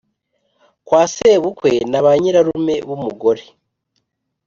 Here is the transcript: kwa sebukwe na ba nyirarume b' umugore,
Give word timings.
kwa 0.87 1.01
sebukwe 1.13 1.71
na 1.91 1.99
ba 2.05 2.11
nyirarume 2.21 2.75
b' 2.87 2.93
umugore, 2.97 3.43